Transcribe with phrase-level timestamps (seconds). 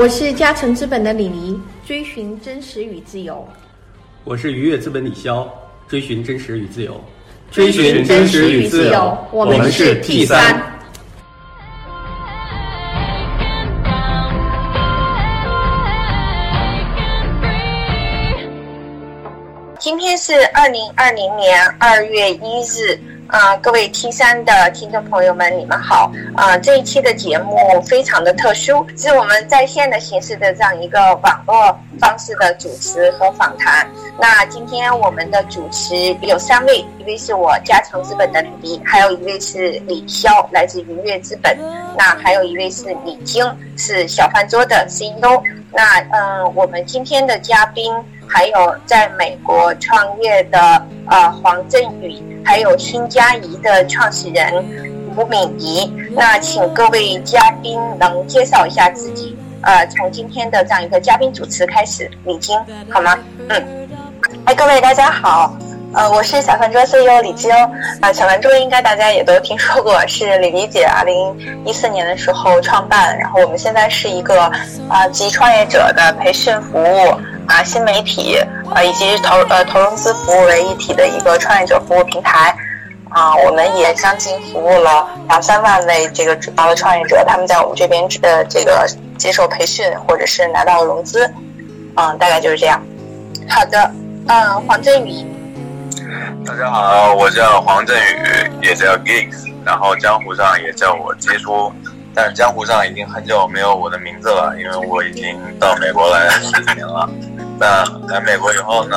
[0.00, 3.46] 我是嘉诚资本的李黎，追寻真实与自由。
[4.24, 5.46] 我是愉悦资本李潇，
[5.86, 6.98] 追寻真实与自由。
[7.50, 10.69] 追寻真实与自由，我们是 T 三。
[20.20, 23.00] 是二零二零年二月一日。
[23.28, 26.10] 啊，各位 T 三的听众朋友们，你们好！
[26.34, 33.88] 啊，这一期的节目非常的特殊，是我们在线的形式的这样一个网络方式的主持和访谈。
[34.18, 41.56] 那今天我们的主持有三位，一位是我嘉诚资本的李迪，还有一位是李潇，来自云悦资本。
[41.96, 43.44] 那还有一位是李晶，
[43.78, 45.40] 是小饭桌的 CEO。
[45.72, 47.94] 那嗯，我们今天的嘉宾
[48.32, 52.22] 还有在美国创业的呃黄振宇。
[52.42, 54.52] 还有新佳怡的创始人
[55.14, 59.36] 吴敏仪，那请各位嘉宾能介绍一下自己。
[59.60, 63.16] 呃，从今天的这样一个嘉宾主持开始，李晶，好吗？
[63.50, 63.88] 嗯。
[64.46, 65.54] 哎，各位大家好，
[65.92, 67.52] 呃，我是小饭桌 CEO 李晶。
[68.00, 74.50] 啊，小饭桌应该大家也都听说过，是李黎姐二零一四年的时候创办，然后我们现在是一个
[74.88, 77.20] 啊集创业者的培训服务。
[77.50, 78.38] 啊，新媒体
[78.72, 82.54] 啊，以及投呃投融资服务为一体的一个创业者服务平台
[83.10, 88.86] 啊，我们也将近服务了两三万位这个主要的创业者，他们在我们这边呃这个
[89.18, 91.26] 接受培训或者是拿到融资，
[91.96, 92.80] 嗯，大概就是这样。
[93.48, 93.90] 好的，
[94.28, 95.26] 嗯，黄振宇。
[96.46, 101.72] 大家好，我叫黄振宇，也叫 Geeks，然后江湖上也叫我杰叔。
[102.12, 107.08] 但是江湖上已经很久没有我的名字了，因为我已经到美国来十几年了。
[107.60, 108.96] 那来美国以后呢，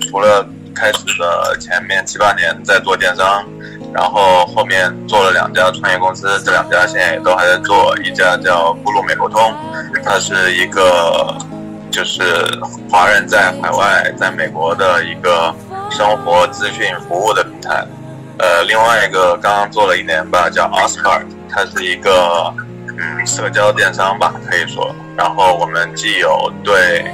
[0.00, 0.42] 除了
[0.74, 3.44] 开始的前面七八年在做电商，
[3.92, 7.94] 然后后面做了两家创业公司，这两家现在也都还在做。
[7.98, 9.54] 一家叫咕噜美国通，
[10.02, 11.36] 它是一个
[11.90, 12.22] 就是
[12.90, 15.54] 华人在海外在美国的一个
[15.90, 17.86] 生活资讯服务的平台。
[18.38, 21.20] 呃，另外一个刚刚做了一年吧，叫 Oscar。
[21.50, 22.54] 它是一个
[22.86, 24.94] 嗯社交电商吧，可以说。
[25.14, 27.04] 然后我们既有对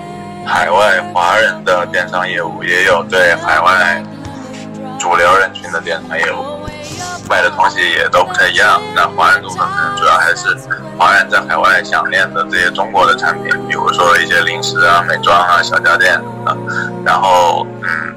[0.46, 4.02] 海外华人的电商业务，也有对海外
[4.98, 6.66] 主流人群的电商业务，
[7.28, 8.80] 卖的东西也都不太一样。
[8.94, 10.56] 那华人部分可能主要还是
[10.98, 16.56] 华人在海外想念的这些中国的产品，比如说一些零食啊、美妆啊、小家电啊。
[17.04, 18.14] 然后嗯，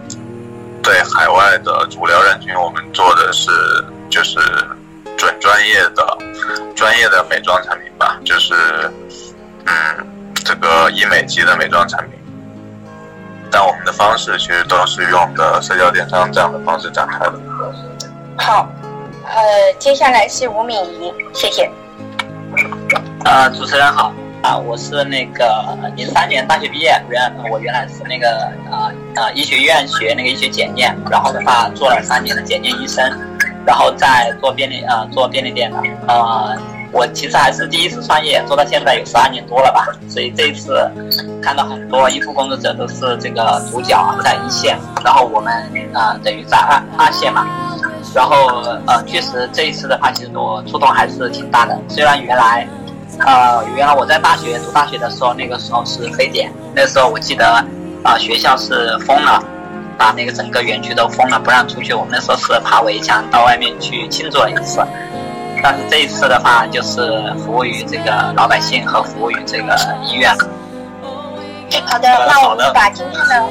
[0.84, 3.52] 对海外的主流人群，我们做的是
[4.10, 4.40] 就是。
[5.18, 6.16] 准专业的、
[6.76, 8.54] 专业的美妆产品吧，就是，
[9.66, 10.08] 嗯，
[10.48, 12.18] 这个医美级的美妆产品。
[13.52, 17.34] 但我们的方式其实都是用的社交电商这样的方式展开的。
[18.38, 18.70] 好，
[19.26, 21.70] 呃，接下来是吴敏仪，谢谢。
[23.26, 33.04] 啊，主持人好啊，我是那个零三年大学毕业，原我原来是那个啊啊医学院学那个医学检验，然后的话做了三年的检验医生。
[33.66, 36.56] 然后再做便利啊，做便利店的啊，
[36.92, 39.88] 我其实还是第一次创业，做到现在有十二年多了吧。
[40.08, 40.90] 所以这一次
[41.42, 45.54] 看到很多医护工作者都是这个主角在一线，然后我们
[45.94, 47.46] 啊等于在二二线嘛。
[48.16, 48.36] 然后
[48.88, 51.78] 呃，确实这一次的话，其实我触动还是挺大的。
[51.88, 52.68] 虽然原来
[53.20, 57.64] 呃原来我在大学读大学的时候，那个时候是非典，那时候我记得
[58.04, 59.44] 啊学校是封了。
[60.00, 61.92] 把那个整个园区都封了，不让出去。
[61.92, 64.80] 我们那时候是爬围墙到外面去庆祝了一次，
[65.62, 67.02] 但是这一次的话，就是
[67.44, 70.32] 服务于这个老百姓和服务于这个医院。
[71.86, 73.46] 好的，那我们把今天的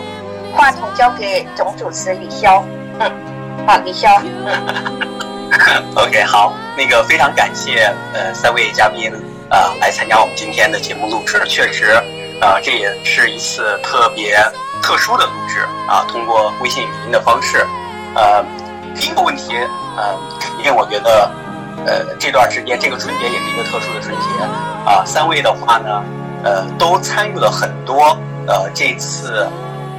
[0.54, 2.62] 话筒交给总主持李潇。
[2.98, 3.10] 嗯，
[3.66, 4.20] 好，李潇。
[5.94, 9.12] OK，好，那个非常感谢呃三位嘉宾
[9.50, 12.02] 呃来参加我们今天的节目录制，确实
[12.40, 14.38] 呃这也是一次特别。
[14.82, 17.66] 特殊的录制啊，通过微信语音的方式，
[18.14, 18.44] 呃，
[18.94, 19.56] 第一个问题，
[19.96, 20.14] 呃，
[20.58, 21.28] 因为我觉得，
[21.86, 24.44] 呃，这段时间这个春节也是一个特殊的春节
[24.84, 26.02] 啊，三位的话呢，
[26.42, 29.48] 呃，都参与了很多呃这次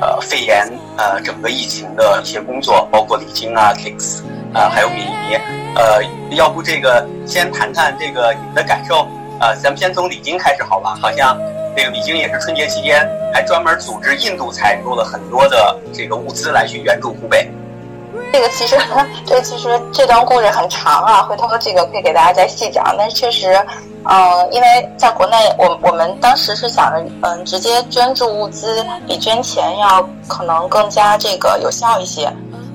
[0.01, 4.21] 呃肺炎呃整个疫情的一些工作，包括李晶啊、Kicks
[4.53, 5.35] 啊，还有敏仪，
[5.75, 9.07] 呃，要不这个先谈谈这个你们的感受
[9.39, 10.97] 啊，咱们先从李晶开始好吧？
[11.01, 11.37] 好像。
[11.79, 17.51] 这个李晶也是春节期间还专门组织印度采购了很多的这个物资来去援助湖北。
[18.31, 18.77] 这个其实，
[19.25, 22.95] 这其实这段故事很长啊，回头这个可以给大家再细讲。
[22.97, 23.53] 但是确实，
[24.03, 32.25] 嗯，因为在国内，我我们当时是想着，嗯，直接捐助物资比捐钱要可能更加这个有效一些，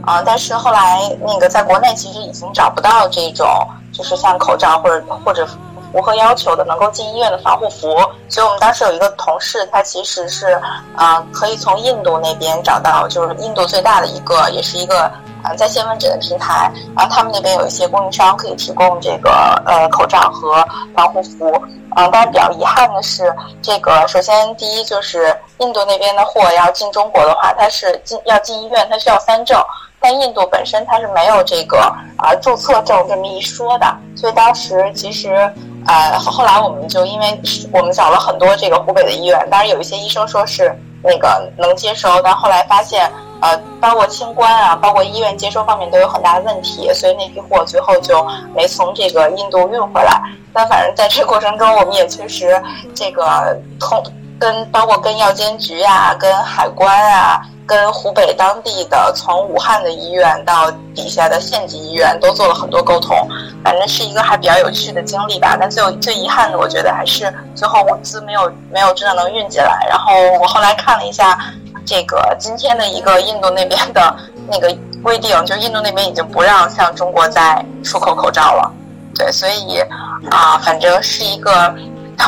[0.04, 3.46] 啊，但是后来那个在国内其实已经找不到这种，
[3.92, 5.46] 就是像口罩或者或者。
[5.92, 7.94] 符合要求的能够进医院的防护服。
[8.26, 10.58] 所以我们当时有一个同事，他其实是
[10.96, 15.12] 啊，可以从印度那边找到，就是印度最大的一个，也是一个
[15.42, 16.70] 啊在线问诊的平台。
[16.96, 19.30] 然后他们那边有一些供应商可以提供这个
[19.66, 21.62] 呃口罩和防护服。
[21.94, 23.30] 啊，但是比较遗憾的是，
[23.60, 29.62] 这个首先第一就是印度那边的货要进中国的话，它是进要进医院，它需要三证。
[30.00, 31.78] 但印度本身它是没有这个
[32.16, 33.86] 啊注册证这么一说的，
[34.16, 35.34] 所以当时其实
[35.86, 37.40] 呃后来我们就因为
[37.70, 40.74] 我们找了很多这个湖北的医院，当然有一些医生说是
[41.04, 43.12] 那个能接收，但后来发现
[43.42, 50.22] 呃包括清关啊，包括医院接收方面都有很大的问题，所以那批货最后就没从这个印度运回来。
[50.54, 52.62] 但反正在这过程中，我们也确实
[52.94, 54.02] 这个通
[54.38, 57.42] 跟包括跟药监局啊，跟海关啊。
[57.64, 63.16] 跟湖北当地的，从武汉的医院到底下的县级医院，都做了很多沟通，
[63.64, 65.56] 反正是一个还比较有趣的经历吧。
[65.58, 69.86] 但最最遗憾的，我觉得还是最后物资没有没有真的能运进来。
[69.88, 70.12] 然后
[70.42, 71.38] 我后来看了一下，
[71.84, 74.16] 这个今天的一个印度那边的
[74.48, 78.72] 那个规定，就印度那边已经不让向中国再出口口罩了。
[79.14, 79.78] 对，所以
[80.30, 81.74] 啊，反正是一个。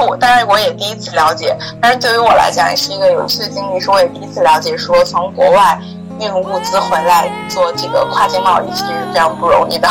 [0.05, 5.81] 我当然我也第一次了解，但是对于我来讲也是一个有趣的经历，是我也第一次了解说从国外
[6.19, 9.89] 运物资回来做这个跨境贸易其实是非常不容易的。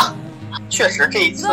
[0.68, 1.48] 确实，这一次，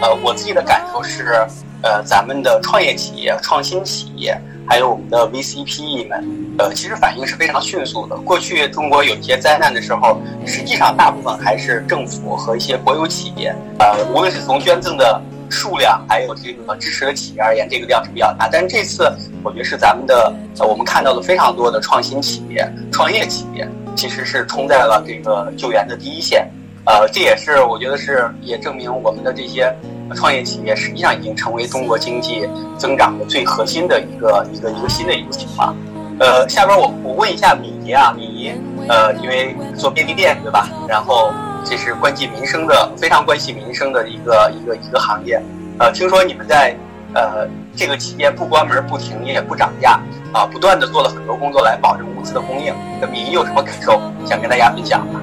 [0.00, 1.46] 呃，我自己的感受是，
[1.82, 4.40] 呃，咱们的创业企业、创新企业，
[4.70, 8.16] 还有我们的 VCPE 们，呃，其实反应是非常迅速的。
[8.18, 15.20] 过去中国有一些灾难的时候，实际上大部分还是政府和一些国有企业，呃，无论是从捐赠的。
[15.52, 18.48] 数量还有这个支持的企业而言，这个量是比较大。
[18.48, 19.12] 但是这次
[19.42, 26.48] 我觉得是咱们的，我们看到了非常多的创新企业、创业企业，其实是冲在了这个救援的第一线。
[26.84, 29.74] 呃，这也是我觉得是也证明我们的这些
[30.14, 32.48] 创业企业实际上已经成为中国经济
[32.78, 35.74] 增长的最核心的一个一个一个新的一个情况。
[36.18, 38.52] 呃，下边我我问一下米姨啊，米姨，
[38.88, 40.68] 呃，因为做便利店对吧？
[40.88, 41.32] 然后。
[41.62, 45.38] 这是关系民生的，非常关系民生的一个一个一个行业。
[45.78, 46.74] 呃，听说你们在
[47.12, 50.00] 呃这个期间不关门、不停业、不涨价
[50.32, 52.72] 啊，不断的做了很多工作来保证物资的供应。
[52.98, 55.20] 那你有什么感受想跟大家分享吗？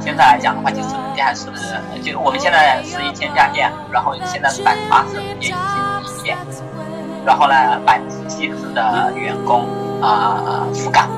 [0.00, 1.46] 现在来讲的话，就是人家是
[2.02, 6.36] 就我们现在是一千家店，然后现在是百分之八十的店已经营业，
[7.24, 9.66] 然后呢百分之七十的员工
[10.02, 11.08] 啊覆盖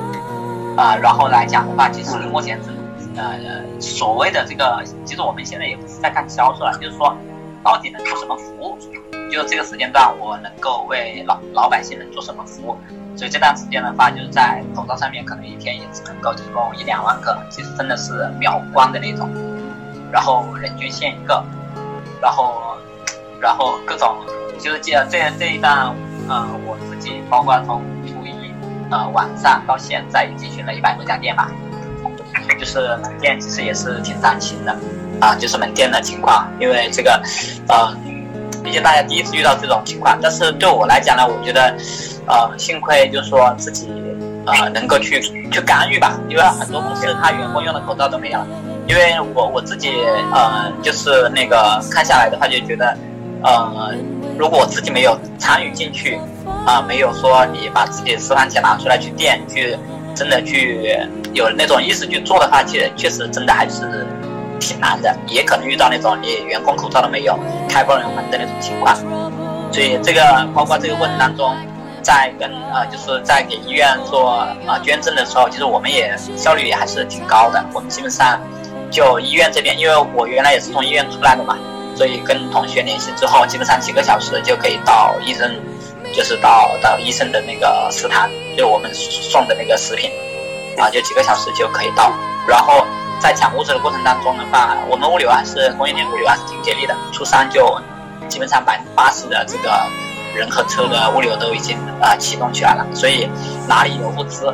[0.76, 2.70] 啊，然后来讲的话，就是目前是。
[3.18, 3.40] 呃，
[3.80, 7.16] 所谓的这个，其实我们现在也不是在看销售了，就是说，
[7.64, 8.76] 到底能做什么服务？
[9.32, 12.76] 就这个时间段，我能够为老老百姓能做什么服务？
[13.16, 19.28] 所以这段时间的话，就是在口罩上面，可能一天也只能够提供一两万个，其实真的是秒光的那种。
[20.12, 21.44] 然后人均限一个，
[22.20, 22.76] 然后，
[23.40, 24.16] 然后各种，
[24.58, 25.94] 就是这这这一段，
[26.28, 28.32] 嗯，我自己包括从初一
[28.90, 31.50] 呃晚上到现在，已经巡了一百多家店吧。
[32.58, 34.76] 就是门店其实也是挺担心的，
[35.20, 37.20] 啊，就是门店的情况，因为这个，
[37.68, 37.92] 呃，
[38.62, 40.16] 毕竟大家第一次遇到这种情况。
[40.22, 41.76] 但是对我来讲呢，我觉得，
[42.26, 43.88] 呃，幸亏就是说自己，
[44.46, 48.38] 呃，能够去去干预吧，因为很多公司他员工用的口罩都没有。
[48.86, 49.92] 因为我我自己，
[50.32, 52.96] 呃，就是那个看下来的话，就觉得，
[53.42, 53.94] 呃，
[54.38, 56.20] 如果我自己没有参与进去，
[56.66, 59.78] 啊，没有说你把自己私房钱拿出来去垫去。
[60.16, 60.98] 真的去
[61.34, 64.06] 有那种意识去做的话，确确实真的还是
[64.58, 68.96] 挺难的，也可能遇到那种你员工口罩都没有，开不了门的那种情况。
[69.70, 71.54] 所以这个包括这个过程当中，
[72.06, 74.30] 在跟呃就是在给医院做
[74.68, 77.64] 啊捐赠的时候，其实我们也效率也还是挺高的。
[77.74, 78.40] 我们基本上
[78.90, 81.58] 就医院这边，因为我原来也是从医院出来的嘛，
[81.96, 85.50] 所以跟同学联系之后，基本上几个小时就可以到医生。
[86.14, 90.08] 就是到到医生的那个食堂，就我们送的那个食品，
[90.78, 92.14] 啊，就几个小时就可以到。
[92.48, 92.86] 然后
[93.20, 96.96] 在抢物资的过程当中的话，我们物流还是供应链物流还是挺给力的。
[97.12, 97.76] 初三就
[98.28, 99.68] 基本上百分之八十的这个
[100.36, 102.86] 人和车的物流都已经啊启动起来了。
[102.94, 103.28] 所以
[103.66, 104.52] 哪里有物资，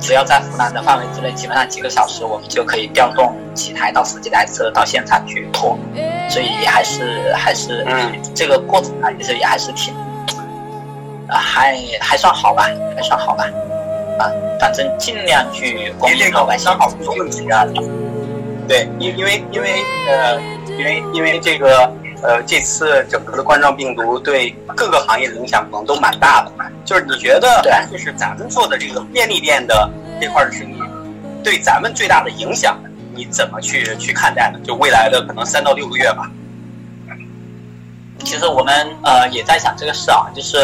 [0.00, 5.78] 只要在湖南的范围之内，基本上几个小时我们就可以调动几台到十几台车到现场去拖。
[6.30, 9.92] 所以也还是还是嗯，这个过程啊，其实也还是挺。
[11.26, 13.44] 还还算好吧，还算好吧，
[14.18, 16.70] 啊，反正尽量去供应老百姓。
[16.78, 17.64] 好多问题啊，
[18.68, 20.40] 对，因因为因为呃，
[20.78, 21.90] 因为因为这个
[22.24, 26.50] 呃，这次整个的冠状病毒对各个行业的影响可能都蛮大的。
[26.82, 27.62] 就是你觉得，
[27.92, 29.88] 就是咱们做的这个便利店的
[30.18, 30.82] 这块的生意，
[31.42, 32.78] 对咱们最大的影响，
[33.14, 34.58] 你怎么去去看待呢？
[34.64, 36.30] 就未来的可能三到六个月吧。
[38.24, 40.56] 其实我们呃也在想这个事啊，就是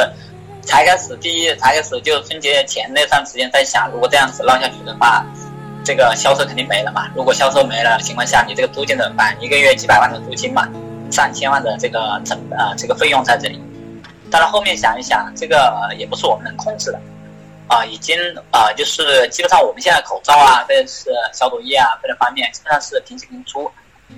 [0.62, 5.22] 才开始第一才开始就春节前那段时间在想，如果这样子闹下去的话，
[5.84, 7.08] 这个销售肯定没了嘛。
[7.14, 9.36] 如果销售没了的情况下，你这个租金怎么办？
[9.40, 10.66] 一个月几百万的租金嘛，
[11.10, 13.60] 上千万的这个成呃这个费用在这里。
[14.30, 17.00] 但是后面想一想，这个也不是我们能控制的。
[17.66, 18.18] 啊，已经
[18.50, 23.70] 啊，就是基本上我们现在口罩啊，或者是消毒液啊，各个方面基本上是平起平出，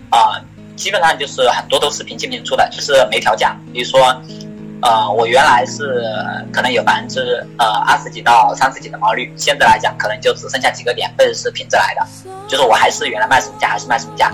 [0.08, 0.40] 啊，
[0.75, 3.54] 基本上就是很多都是平起平出的，就是没调价。
[3.70, 4.00] 比如说，
[4.80, 6.02] 呃，我原来是
[6.50, 12.06] 可能有百分之呃二十几到三十几的毛利，现在来讲可能就只剩下几个点，或者是平着来的，
[12.49, 14.32] 就是我还是原来卖什么价还是卖什么价。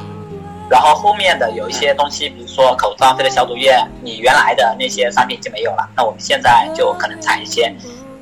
[0.71, 7.75] 然后后面的有一些东西，比如说口罩或者消毒液，你原来的那些商品就没有了，那我们现在就可能采一些。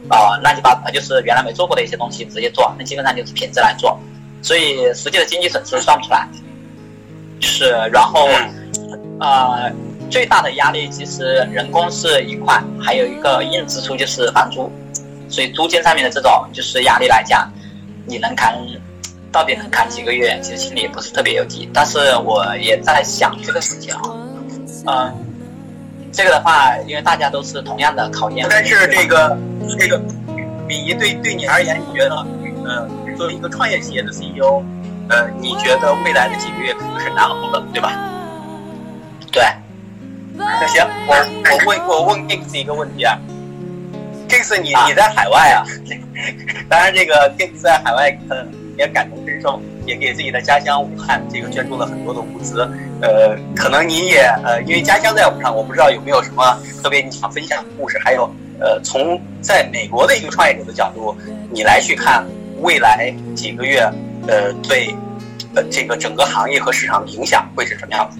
[0.08, 3.98] 啊，乱七八糟，就是原来没做过的一些东西直接做，那基本上就是品质来做，
[4.40, 6.28] 所以实际的经济损失算不出来。
[7.40, 8.28] 是，然后，
[9.18, 9.68] 呃，
[10.08, 14.70] 最大的压力其实人工是一块，还有一个硬支出就是房租，
[15.28, 17.50] 所以租金上面的这种就是压力来讲，
[18.06, 18.54] 你能扛，
[19.36, 21.68] 到底能扛几个月，其实心里也不是特别有底。
[21.74, 24.00] 但是我也在想这个事情啊，
[24.86, 25.14] 嗯。
[26.10, 28.46] 这个的话，因为大家都是同样的考验。
[28.48, 29.36] 但是这个
[29.78, 30.00] 这个，
[30.66, 32.16] 敏仪对对你而言，你觉得，
[32.64, 32.88] 呃，
[33.18, 34.62] 作为一个创业企业的 CEO，
[35.10, 37.92] 呃，你觉得未来的几个月可能是难熬的，对吧？
[39.30, 39.42] 对。
[40.34, 41.14] 那行，我
[41.52, 43.18] 我问我问 Kings 一个问题啊
[44.30, 45.62] ，Kings 你你在海外啊？
[46.70, 49.60] 当然，这个 Kings 在海外能也感同身受。
[49.86, 52.68] 也给自己的家乡武汉这个捐助了很多的物资，
[53.00, 58.28] 呃，可能你也呃，因为家乡在武汉，我不知道有没有什么特别你想分享的故事，还有
[58.58, 61.16] 呃，从在美国的一个创业者的角度，
[61.52, 62.26] 你来去看
[62.62, 63.78] 未来几个月，
[64.26, 64.92] 呃，对，
[65.54, 68.18] 呃，这个整个行业和市场的影响会是什么样子？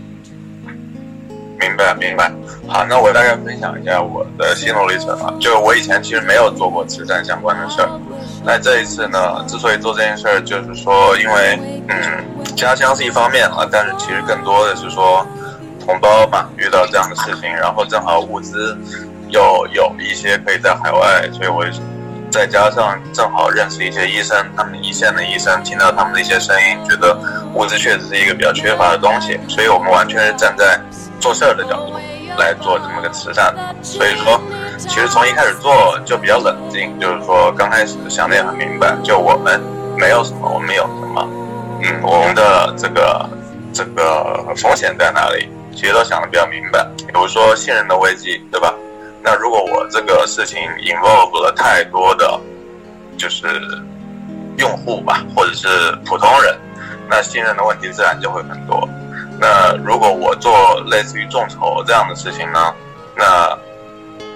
[1.58, 2.30] 明白，明白。
[2.68, 7.90] 好，那我大概分享一下我的心路历程啊，就是我以前其实没有做过慈善相关的事儿。
[8.48, 15.26] 那这一次呢，之所以做这件事儿，就是说，因为嗯，家乡是一方面啊，但是其实更多的是说，
[15.84, 18.78] 同胞嘛遇到这样的事情，然后正好物资
[19.30, 21.66] 又有一些可以在海外，所以我
[22.30, 27.18] 再加上正好认识一些医生，他们一线的医生，听到他们的一些声音，觉得
[27.52, 30.80] 物资确实是一个比较缺乏的东西，所以我们完全是站在
[31.18, 31.98] 做事儿的角度。
[32.38, 34.40] 来做这么个慈善，所以说。
[34.78, 39.58] 其实从一开始做就比较冷静，就是说刚开始想的也很明白，就我们
[39.96, 41.28] 没有什么，我们有什么，
[41.82, 43.28] 嗯，我们的这个
[43.72, 46.86] 这个风险在哪里，其实都想的比较明白。
[46.98, 48.74] 比如说信任的危机，对吧？
[49.22, 52.38] 那如果我这个事情 involve 了太多的，
[53.16, 53.46] 就是
[54.58, 55.66] 用户吧，或者是
[56.04, 56.54] 普通人，
[57.08, 58.86] 那信任的问题自然就会很多。
[59.38, 62.74] 那如果我做类似于众筹这样的事情呢，
[63.14, 63.56] 那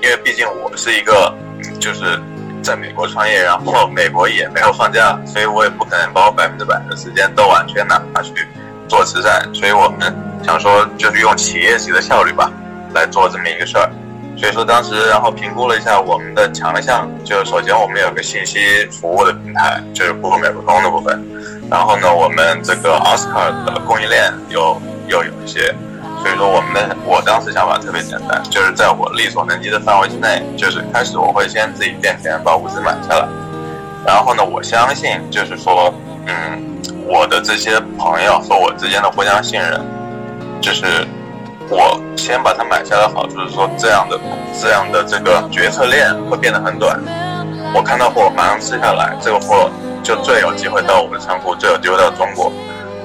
[0.03, 1.35] 因为毕竟我是一个，
[1.79, 2.21] 就是
[2.63, 8.47] 在美国创业，然后美国也没有放假，所以我也不可能把我百分之百的时间都完全拿去
[8.89, 12.51] 做慈善，所以我们想说就是用企业级的效率吧
[12.95, 13.91] 来做这么一个事儿。
[14.37, 21.23] 所以说当时然后评估了一下我们的强项，就是首先我们有个信息服务的平台，就是谷歌美国通的部分，
[21.71, 25.75] 然后呢我们这个奥斯卡的供应链又又有一些。
[26.23, 33.27] 所以说，我们的我当时想法特别简单，就是在我力所能及的范围之内，就是开始我会先自己垫钱把物资买下来，
[34.07, 35.95] 然后呢，我相信就是说，
[36.27, 39.81] 嗯，我的这些朋友和我之间的互相信任，
[40.61, 41.09] 就是
[41.71, 44.21] 我先把它买下来，好处是说这样的
[44.61, 47.01] 这样的这个决策链会变得很短，
[47.75, 49.71] 我看到货马上吃下来，这个货
[50.03, 52.53] 就最有机会到我们的仓库，最有机会到中国，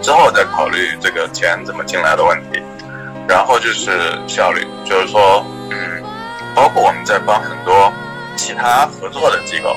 [0.01, 2.61] 之后再考虑这个钱怎么进来的问题。
[3.27, 3.91] 然后就是
[4.27, 6.03] 效率，就是说，嗯，
[6.53, 7.91] 包括我们在帮很多
[8.35, 9.75] 其他合作的机构，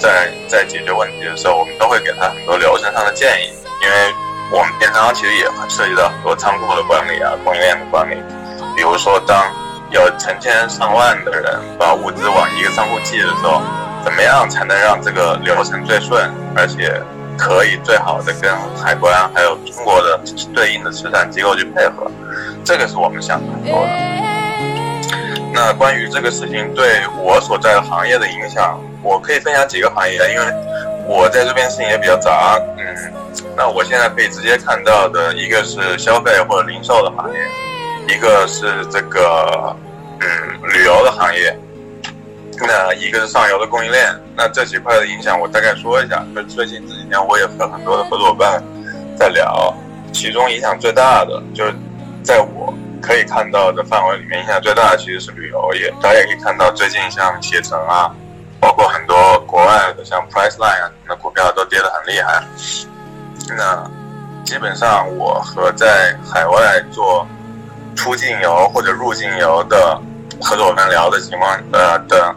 [0.00, 3.52] 在在解决问题的时候，我们都会给他很多流程上的建议，
[3.82, 4.14] 因为
[4.50, 8.16] 我们电商其实也涉及到很多仓库的管理啊、供应链的管理。
[8.74, 9.44] 比如说，当
[9.90, 13.60] 有成千上万的人把物资往一个仓库寄的时候，
[14.02, 17.00] 怎么样才能让这个流程最顺，而且
[17.38, 20.20] 可以最好的跟海关还有中国的
[20.54, 22.10] 对应的慈善机构去配合？
[22.64, 23.90] 这个是我们想很多的。
[25.52, 30.46] 那关于这个事情对我所在的行业的影响，我可以分享几个行业，因为
[31.06, 32.56] 我在这边事情也比较杂。
[32.78, 33.12] 嗯，
[33.56, 39.74] 那我现在可以直接看到的一个是消费或者零售的行业，一个是这个
[40.20, 40.28] 嗯
[40.72, 41.58] 旅游的行业，
[42.66, 44.14] 那一个是上游的供应链。
[44.36, 46.24] 那这几块的影响我大概说一下。
[46.34, 48.62] 就最近这几天我也和很多的合作伙伴
[49.16, 49.74] 在聊，
[50.12, 51.74] 其中影响最大的就是。
[52.22, 55.90] 在我可以看到的范围里面，影响最大的其实是旅游业。
[56.02, 58.14] 大家也可以看到，最近像携程啊，
[58.60, 62.44] 包括很多国外的像 Priceline 啊，那股票都跌得很厉害。
[63.56, 63.90] 那
[64.44, 67.26] 基本上，我和在海外做
[67.96, 69.98] 出境游或者入境游的
[70.42, 72.36] 合作伙伴聊的情况，呃的的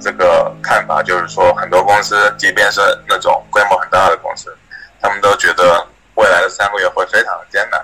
[0.00, 4.56] 这个看法，就是说，很多公司，即便是那种规模很大的公司，
[5.00, 7.80] 他们都觉得未来的三个月会非常的艰难。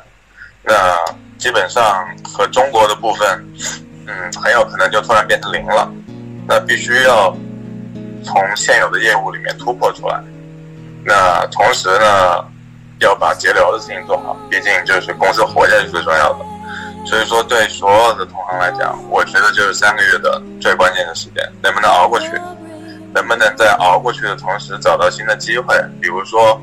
[0.62, 0.98] 那
[1.38, 3.46] 基本上和中国的部分，
[4.06, 5.90] 嗯，很有可能就突然变成零了。
[6.48, 7.36] 那必须要
[8.24, 10.20] 从现有的业务里面突破出来。
[11.04, 12.44] 那同时呢，
[13.00, 16.38] 要把节流的事情做好，毕竟就是公司活下去最重要的。
[17.06, 22.30] 所以说，对所有的同行来讲，我觉得就是三个月的最关键的时间，能不能熬过去？
[23.14, 25.74] 能不能在熬过去的同时找到新的机会？
[26.02, 26.60] 比如说，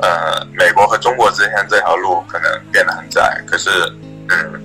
[0.00, 3.70] 呃，美国和中国之间这条路可能变得很窄，可是，
[4.30, 4.60] 嗯，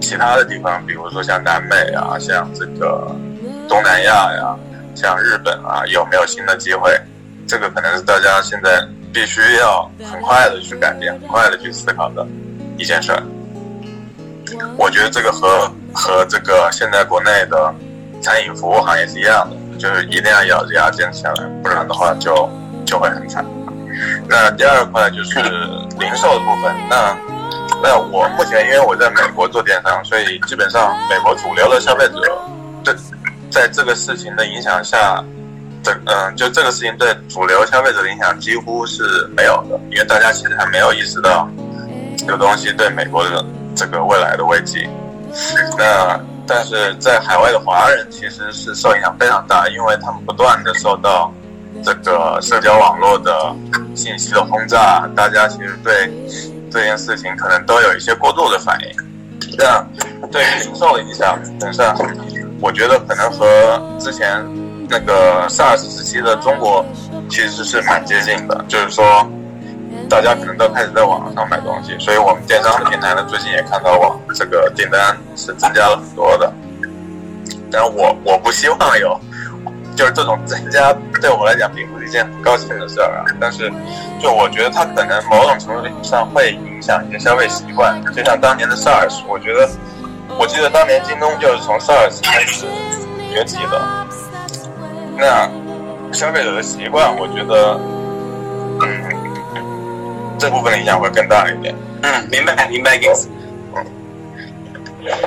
[0.00, 3.10] 其他的地方，比如说像南美啊，像这个
[3.68, 4.54] 东南亚呀，
[4.94, 6.96] 像日本啊，有没有新的机会？
[7.48, 12.24] 这个可能是大家现在必须要很快的去改变、很快的去思考的
[12.76, 13.20] 一件事儿。
[14.76, 17.74] 我觉得这个和和这个现在国内的
[18.22, 22.48] 餐饮服务行业是一样的，就是一定要咬着牙坚持下来，不然的话就
[22.84, 23.44] 就会很惨。
[24.28, 25.40] 那第二块就是
[25.98, 26.74] 零售的部分。
[26.88, 27.16] 那
[27.82, 32.14] 那我目前因为我在美国做电商，所以基本上美国主流的消费者，
[32.84, 32.94] 对
[33.50, 35.22] 在这个事情的影响下。
[35.82, 41.48] 这嗯，就这个事情对主流消费者的影响几乎是没有的，因为大家其实还没有意识到
[42.18, 43.42] 这个东西对美国的
[43.80, 44.86] 这个未来的危机。
[45.78, 51.32] 那但是在海外的华人其实是受影响非常大，因为他们不断的受到
[51.82, 53.56] 这个社交网络的
[53.94, 56.12] 信息的轰炸，大家其实对
[56.70, 58.88] 这件事情可能都有一些过度的反应。
[59.56, 59.82] 那
[60.30, 61.86] 对于零售的影响，本身
[62.60, 64.44] 我觉得可能和之前。
[64.92, 66.84] 那个 SARS 时期的中国
[67.30, 69.24] 其实是蛮接近的，就是说
[70.10, 76.52] 大家可能都开始在网上买东西，所以我们电商的平台呢，最近也看到网这个订单是增加了很多的。
[77.70, 79.18] 但我我不希望有，
[79.96, 83.24] 就是这种增加对我来讲并不是一件很高兴的事儿啊。
[83.40, 83.72] 但是
[84.18, 89.70] 就我觉得它可能某种程度上会影响一些消费习惯，就像当年的 SARS，我觉得
[90.36, 92.66] 我记得当年京东就是从 SARS 开始
[93.32, 93.80] 崛起的。
[95.16, 95.48] 那
[96.12, 97.78] 消费者的习惯，我觉得，
[100.40, 101.74] 这部分的影响会更大一点。
[102.02, 102.98] 嗯，明白，明白。
[103.74, 103.84] 嗯，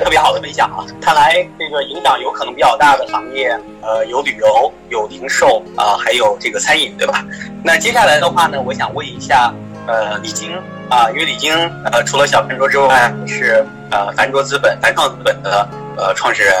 [0.02, 0.84] 特别好的分享啊！
[1.00, 7.24] 看来这个影响有可能比较大的行业，呃，有旅游，有零售啊，还有这个餐饮，对吧？
[7.62, 9.54] 那接下来的话呢，我想问一下，
[9.86, 10.52] 呃，李晶
[10.88, 11.52] 啊，因为李晶
[11.92, 16.54] 呃，除了小饭桌之外，是呃，饭桌资本、凡创资本的呃创始人。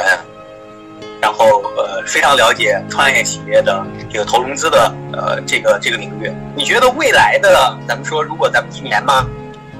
[1.24, 3.82] 然后呃，非常了解创业企业的
[4.12, 6.30] 这个投融资的呃这个这个领域。
[6.54, 9.26] 你觉得未来的咱们说，如果咱们今年嘛，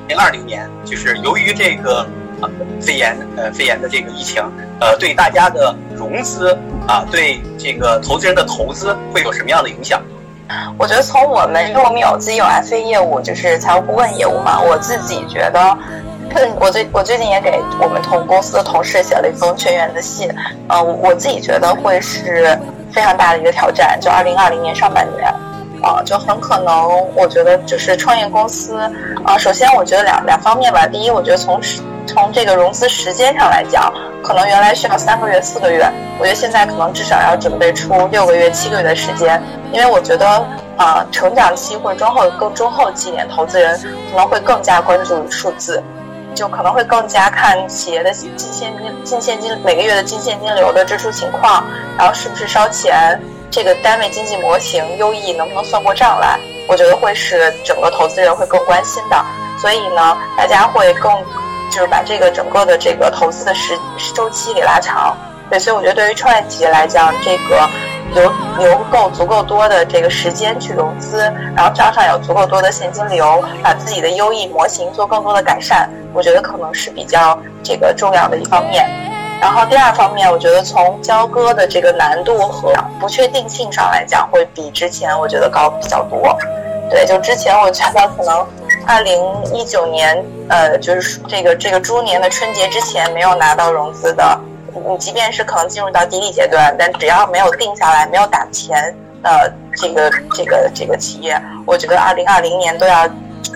[0.08, 2.08] 零二零年，就是由于这个
[2.80, 4.42] 肺炎呃肺炎的这个疫情，
[4.80, 10.00] 呃对大家的融资啊，对这个投资人的投资会有什么样的影响？
[10.78, 15.78] 我觉得从我们因为我们有自己有 FA 业务，就是财务顾问业务嘛，我自己觉得。
[16.58, 20.28] 我最我最近也给我们同公司的同事写了一封全员的信，
[20.68, 22.58] 呃，我自己觉得会是
[22.92, 25.32] 非常大的一个挑战，就二零二零年上半年，
[25.82, 28.78] 啊，就很可能，我觉得就是创业公司，
[29.24, 31.60] 啊，首先我觉得两两方面吧，第一，我觉得从
[32.06, 33.92] 从这个融资时间上来讲，
[34.22, 39.40] 可能原来需要三个月、四个月，我觉得现在可能至少要准备出六个月、七个月的时间，
[39.72, 40.26] 因为我觉得，
[40.76, 43.78] 啊，成长期或者中后更中后期一点，投资人
[44.10, 45.82] 可能会更加关注数字。
[46.34, 51.64] 就可能会更加看企业的净现金、净现金每个月的净现金流的支出情况，
[51.96, 53.18] 然后是不是烧钱，
[53.50, 56.38] 这个单位经济模型优异能不能算过账来？
[56.68, 59.24] 我觉得会是整个投资人会更关心的。
[59.60, 61.12] 所以呢，大家会更
[61.70, 63.78] 就是把这个整个的这个投资的时
[64.14, 65.16] 周期给拉长。
[65.50, 67.68] 对，所以我觉得对于创业企业来讲，这个。
[68.14, 71.22] 留留够足够多的这个时间去融资，
[71.54, 78.88] 然后账上有足够多的现金流，把自己的优异模型做更多的改善，我觉得可能是比较这个重要的一方面。
[79.40, 86.38] 然后第二方面，我觉得从交割的这个难度和不确定性上来讲，会比之前我觉得高比较多。
[86.88, 88.46] 对，就之前我觉得可能
[88.86, 89.20] 二零
[89.52, 94.40] 一九年，呃，就是这个这个猪年的春节之前没有拿到融资的。
[94.74, 103.08] 你即便是可能进入到低利阶段，但只要没有定下来、没有打钱，呃，这个这个这个企业，我觉得二零二零年都要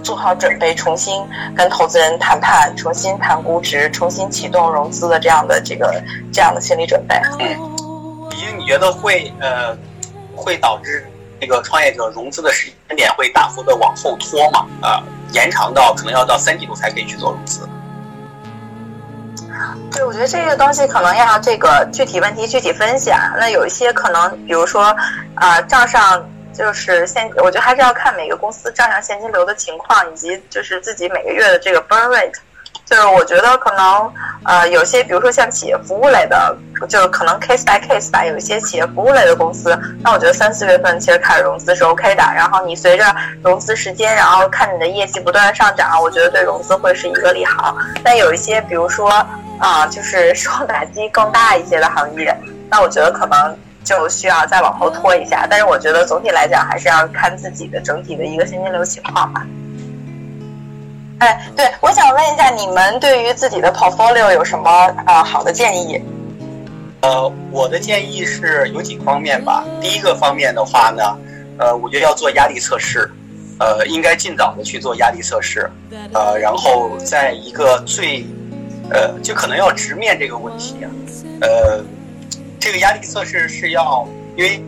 [0.02, 1.26] 做好准备，重新
[1.56, 6.02] 跟投资人谈判，重新谈估值，重新启动融资的这样的这个
[6.32, 7.16] 这样的心理准备。
[7.40, 7.48] 嗯，
[8.38, 9.76] 因为你觉得会呃
[10.36, 11.06] 会导致
[11.40, 14.66] 这个创业者融资的时间点会大幅的往后拖嘛？
[14.80, 15.02] 啊、
[15.32, 17.68] 延长到可能要到三季度才可以去做融资。
[19.92, 23.34] 对，我觉得这个东西可能要这个具体问题具体分析啊。
[23.38, 24.94] 那有一些可能，比如说，
[25.34, 32.34] 啊、账上就是现，我觉得还是要看每个公司账上现金流的情况，以及就是自己每个月的这个 burn rate。
[32.88, 34.10] 就是我觉得可能，
[34.44, 36.56] 呃，有些比如说像企业服务类的，
[36.88, 38.24] 就是可能 case by case 吧。
[38.24, 42.22] 有一些企业服务类的公司，那我觉得三四月份其实开始融资是 OK 的。
[42.34, 43.04] 然后你随着
[43.42, 47.76] 融资时间，然后看你的业绩不断上涨，我觉得对融资会是一个利好。
[48.02, 49.10] 但有一些，比如说
[49.58, 52.34] 啊、就是受打击更大一些的行业，
[52.70, 55.46] 那我觉得可能就需要再往后拖一下。
[55.50, 59.44] 但是我觉得总体来讲，还是要看自己的整体的一个现金流情况吧。
[61.18, 64.70] 哎，对，我想问一下，你们对于自己的 portfolio 有什么
[65.06, 66.00] 呃好的建议？
[67.00, 69.64] 呃，我的建议是有几个方面吧。
[69.80, 71.02] 第一个方面的话呢，
[71.58, 73.10] 呃，我觉得要做压力测试，
[73.58, 75.68] 呃，应该尽早的去做压力测试，
[76.12, 78.24] 呃，然后在一个最，
[78.90, 80.76] 呃，就可能要直面这个问题，
[81.40, 81.82] 呃，
[82.60, 84.62] 这个压力测试是要，因为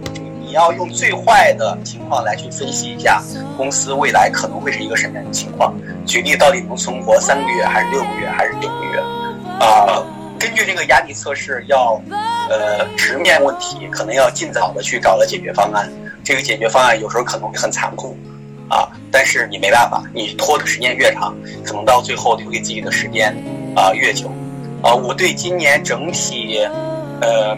[0.51, 3.23] 你要用最坏的情况来去分析一下
[3.57, 5.73] 公司未来可能会是一个什么样的情况，
[6.05, 8.99] 举例到底能存活三个月还是六个月还是九个月，
[9.61, 10.03] 啊、
[10.41, 12.03] 根据这个压力测试要，
[12.49, 15.89] 呃，直面问题，可能要尽早的去找到解决方案。
[16.25, 18.17] 这个解决方案有时候可能会很残酷，
[18.69, 21.33] 啊，但是你没办法，你拖的时间越长，
[21.65, 23.33] 可能到最后留给自己的时间
[23.77, 24.27] 啊、越久。
[24.83, 26.59] 啊，我对今年整体，
[27.21, 27.57] 呃，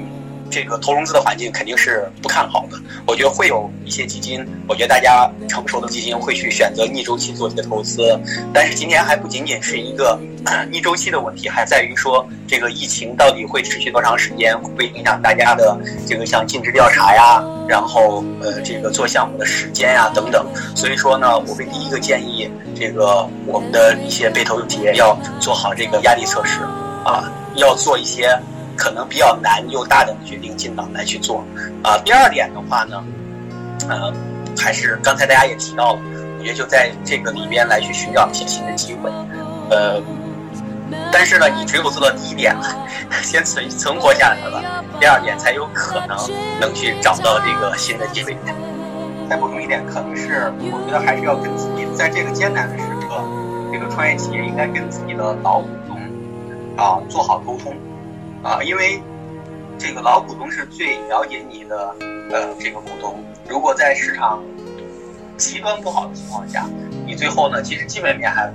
[0.53, 2.79] 这个投融资的环境肯定是不看好的。
[3.07, 8.21] 我觉得会有一些基金，我觉得大家成熟的基金会去选择逆周期做这个投资，
[8.53, 10.21] 但是今天还不仅仅是一个
[10.71, 15.75] 逆周期的问题，还在于说这个疫情到底会持续多长时间，会会影响大家的
[16.07, 20.47] 这个像尽职调查呀，然后呃这个做项目的时间呀等等。
[20.77, 26.61] 所以说呢，我会第一个建议这个我们的一些被投企业要做好这个压力测试
[27.07, 28.39] 啊，要做一些
[28.77, 31.45] 可能比较难又大胆的决定，尽早来去做
[31.83, 31.99] 啊。
[32.05, 33.03] 第二点的话呢，
[33.89, 34.13] 呃，
[34.59, 36.01] 还是刚才大家也提到了，
[36.39, 39.11] 我觉得就在这个里边来去寻找一些新的机会，
[39.71, 40.03] 呃，
[41.13, 42.57] 但是呢，你只有做到第一点，
[43.23, 46.17] 先存存活下来了，第二点才有可能
[46.61, 48.37] 能去找到这个新的机会。
[49.31, 53.23] 再补充一点，可能是我觉得还是要跟自己在这个艰难的时刻，
[53.73, 55.97] 这个创业企业应该跟自己的老股东
[56.77, 57.75] 啊做好沟通
[58.43, 59.01] 啊，因为
[59.79, 61.95] 这个老股东是最了解你的
[62.31, 63.23] 呃这个股东。
[63.49, 64.43] 如果在市场
[65.37, 66.67] 极端不好的情况下，
[67.07, 68.53] 你最后呢其实基本面还不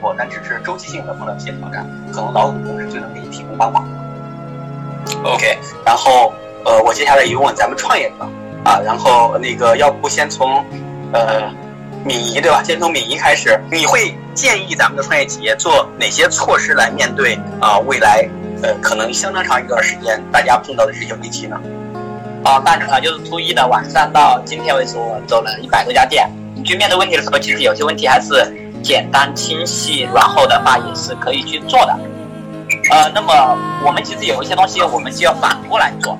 [0.00, 5.20] 错，但只是周期性的碰到一些挑战，可能老股东是最能给你提供帮忙的。
[5.24, 6.32] OK，然后
[6.64, 8.28] 呃，我接下来一问咱们创业者
[8.64, 10.64] 啊，然后那个要不先从
[11.12, 11.50] 呃
[12.04, 12.62] 敏仪对吧？
[12.62, 18.26] 先从敏仪开始，你会建议咱们的创业企业做哪些措施来面对啊未来
[18.64, 21.60] 呃可能相当长一段时间大家碰到的这些危机呢？
[22.42, 26.26] 啊，大致上就是初一的晚上到今天为止，我走了一百多家店。
[26.54, 28.50] 你去面对问题的时候，其实有些问题还是
[28.82, 31.98] 简单、清晰，然后的话也是可以去做的。
[32.90, 36.18] 呃，那么我们其实有一些东西，我们就要反过来做，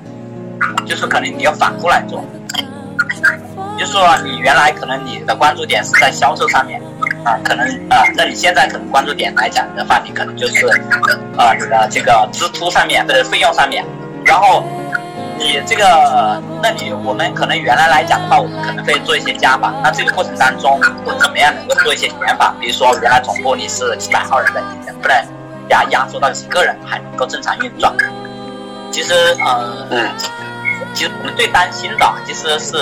[0.85, 2.23] 就是可能你要反过来做，
[3.79, 6.79] 就是说你原来可能你的关注点是在销售上面，
[7.25, 10.65] 啊、可能啊、呃那你现在可能关注点来讲的话，你可能就是
[11.37, 13.83] 呃你的这个支出上面或者费用上面，
[14.23, 14.63] 然后
[15.37, 19.73] 你这个，那你我们可能原来来讲的话，我们可能会做一些加法。
[19.83, 22.55] 那这个过程当中，我怎么样能够做一些减法？
[22.59, 25.15] 比如说，原来总部你是几百号人的，你能不能
[25.69, 27.91] 压压缩到几个人，还能够正常运转？
[28.91, 30.09] 其实，呃，嗯，
[30.93, 32.77] 其实我们最担心的其实是，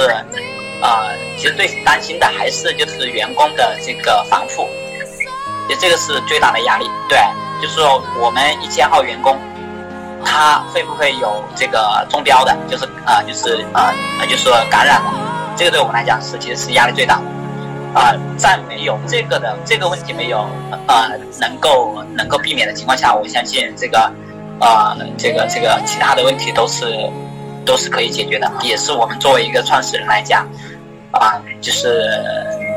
[0.84, 4.68] 呃，其实最担心的还是就是员工的这个防护，
[5.68, 6.86] 就这个是最大的压力。
[7.10, 7.18] 对，
[7.62, 9.36] 就是说我们一千号员工。
[10.26, 15.12] 他会不会有这个中标的，就是啊、就是啊，呃，就是说感染的，
[15.58, 17.22] 这个对我们来讲是其实是压力最大的。
[17.94, 20.48] 啊、呃，在没有这个的这个问题没有
[20.88, 21.10] 呃
[21.42, 24.10] 能够能够避免的情况下，我相信这个
[24.62, 27.12] 啊、这个这个其他的问题都是
[27.66, 30.48] 都是可以解决的，也是我们作为一个创始人来讲
[31.14, 32.12] 啊、呃，就是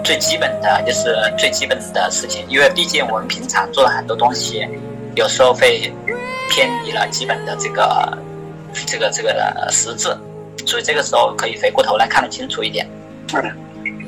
[0.05, 4.65] 最基本的就是最基本的事情，因为毕竟我们平常做的很多东西，
[5.17, 5.93] 有时候会。
[6.49, 8.17] 偏离了基本的这个
[8.87, 10.17] 这个这个实质，
[10.65, 12.89] 所以这个时候可以回过头来看得清楚一点。
[13.35, 13.43] 嗯，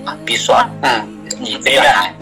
[0.06, 1.04] 啊，比如说，嗯，
[1.40, 2.14] 你这个来，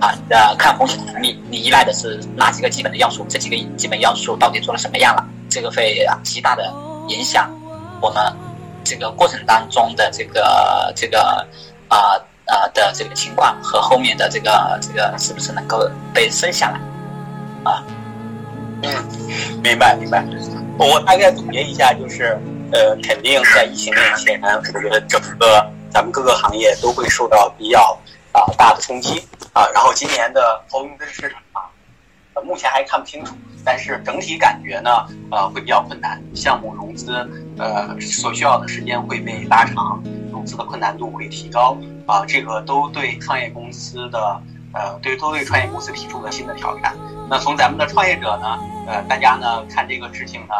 [0.00, 3.26] 啊，呃，看风险，你你依赖的是哪几个基本的要素？
[3.28, 5.28] 这几个基本要素到底做了什么样了？
[5.50, 6.72] 这个会啊极大的
[7.08, 7.50] 影响
[8.00, 8.22] 我们
[8.88, 11.46] 这个过程当中的这个这个
[11.88, 16.80] 啊啊的这个情况和后面的这个这个是不是能够被生下来
[17.70, 17.84] 啊？
[18.82, 18.90] 嗯，
[19.62, 20.24] 明白明白。
[20.78, 22.40] 我大概总结一下，就是
[22.72, 27.98] 呃，肯定在疫情面前，我觉得整个咱们各个行业都会受到比较
[28.32, 29.22] 啊大的冲击
[29.52, 29.68] 啊。
[29.74, 31.67] 然后今年的投融资市场啊，
[32.42, 34.90] 目前还看不清楚，但是整体感觉呢，
[35.30, 36.20] 呃，会比较困难。
[36.34, 37.12] 项目融资
[37.58, 44.40] 呃所需要的时间会被拉长，融资的困难度会提高啊，这个都对创业公司的
[44.72, 46.94] 呃对都对创业公司提出了新的挑战。
[47.30, 50.54] 那从咱们的创业者呢，呃，大家呢看这个事情呢，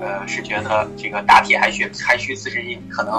[0.00, 3.12] 呃，是觉得这个打铁还需还需自身硬，可能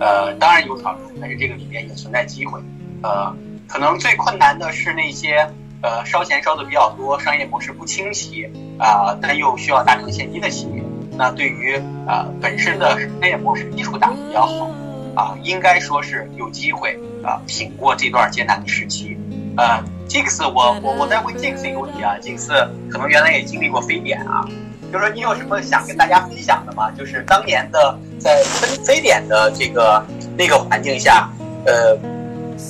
[0.00, 2.58] 呃当然有挑战，但是这个里面也存在机会，
[3.02, 3.34] 呃，
[3.68, 5.46] 可能最困难的是那些
[5.86, 10.82] 呃烧钱烧的比较多、商业模式不清晰啊，但又需要大量现金的企业。
[11.16, 14.68] 那对于呃本身的商业模式基础打得比较好
[15.14, 19.16] 啊，应该说是有机会啊挺过这段艰难的时期，
[19.56, 19.80] 呃。
[20.08, 22.46] Jix，我我我再问 Jix 一个问题啊，Jix
[22.88, 24.46] 可能原来也经历过非典啊，
[24.92, 26.92] 就是说你有什么想跟大家分享的吗？
[26.92, 30.00] 就是当年的在非非典的这个
[30.38, 31.28] 那个环境下，
[31.66, 31.98] 呃，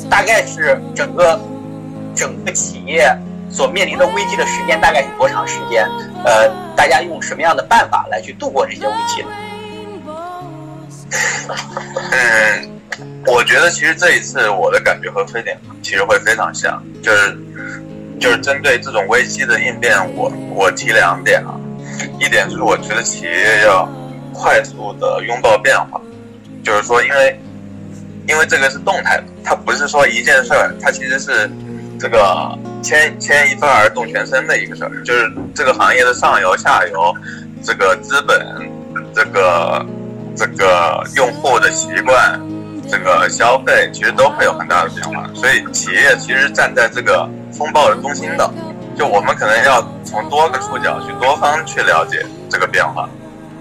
[0.09, 1.38] 大概是整个
[2.16, 3.14] 整个企业
[3.50, 5.87] 所面临的危机的时间大概是多长时间？
[6.24, 9.24] 呃，大家用什么样的办法来去度过这些危机？
[12.11, 12.72] 嗯。
[13.26, 17.37] 我觉得其实这一次我的感觉和非典其实会非常像，就是
[18.20, 21.59] 就是针对这种危机的应变，我我提两点啊，
[22.20, 23.87] 一点就是我觉得企业要
[24.33, 26.00] 快速的拥抱变化，
[26.62, 27.40] 就是说因为
[28.29, 31.50] 因为这个是动态的，它不是说一件事儿，它其实是
[31.98, 37.14] 这个牵牵一发而动全身的一个事儿，就是这个行业的上游、下游，
[37.62, 38.70] 这个资本，
[39.14, 39.85] 这个
[40.37, 42.40] 这个用户的习惯。
[42.88, 48.48] 这个消费其实都会有很大的变化，所以企业其实站在这个风暴的中心的，
[48.96, 53.09] 就我们可能要从多个触角去多方去了解这个变化，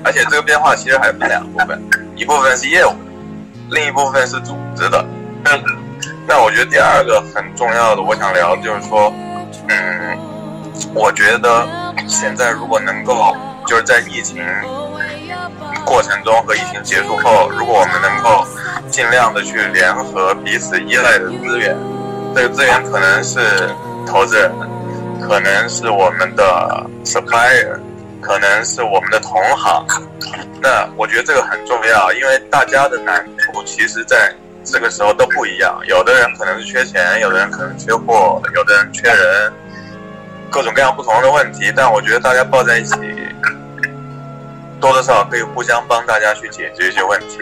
[0.03, 1.83] 而且这个变化其实还分两部分，
[2.15, 2.91] 一部分是业务，
[3.71, 5.03] 另一部分是组织的。
[6.27, 9.13] 那我觉得第二个很重要的，我想聊就是说，
[9.69, 10.17] 嗯，
[10.93, 11.67] 我觉得
[12.07, 13.35] 现在如果能够
[13.67, 14.43] 就是在疫情。
[15.85, 18.43] 过程中和疫情结束后，如果我们能够
[18.89, 21.77] 尽量的去联合彼此依赖的资源，
[22.33, 23.69] 这个资源可能是
[24.07, 24.51] 投资人，
[25.21, 27.77] 可能是我们的 supplier，
[28.19, 29.85] 可能是我们的同行。
[30.59, 34.33] 那我觉得这个很重要，因为大家的难处其实在
[34.65, 35.79] 这个时候都不一样。
[35.87, 39.53] 有的人可能是缺钱，有的人可能缺货，有的人缺人，
[40.49, 41.71] 各种各样不同的问题。
[41.75, 42.95] 但我觉得大家抱在一起。
[44.81, 47.39] 多多少少可以互相帮大家去解决一些问题，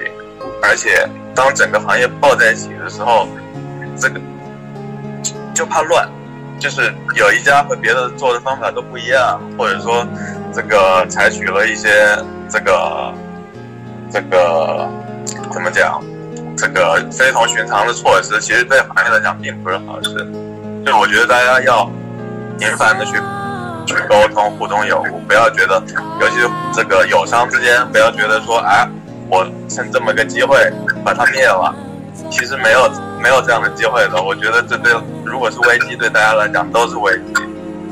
[0.62, 1.06] 而且
[1.36, 3.28] 当整个行业抱在一起的时候，
[4.00, 4.22] 这个
[5.54, 6.08] 就怕乱，
[6.60, 10.08] 就是有一家和别的做的方法都不一样，或者说
[10.54, 11.90] 这个采取了一些
[12.50, 13.14] 这个
[14.12, 14.88] 这个
[15.52, 16.02] 怎么讲，
[16.58, 20.10] 这个非同寻常的措施，其实对行业来讲并不是好事。
[20.86, 21.90] 就我觉得大家要
[22.60, 23.14] 频繁的去。
[23.86, 25.76] 去沟通、互通有无，不要觉得，
[26.22, 28.88] 尤其是这个友商之间，不要觉得说，哎，
[29.30, 30.72] 我趁这么个机会
[31.04, 31.76] 把它灭了，
[32.32, 32.90] 其实没有
[33.22, 34.24] 没有这样的机会的。
[34.24, 34.94] 我觉得这对
[35.26, 37.44] 如果是危机，对大家来讲都是危机；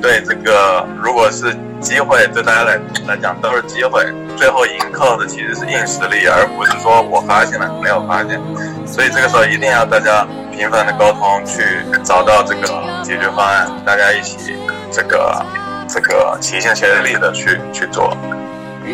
[0.02, 4.04] 对这个如果是机会，对大家来来讲都是机会。
[4.36, 8.42] 最后赢靠的其实是硬实力，而不是说我发现了没有发现。
[8.88, 14.56] 所以这个时候一定要大家频繁的沟通，去找到这个解决方案，大家一起
[14.92, 15.46] 这个。
[15.94, 18.16] 这个齐心协力的去去做，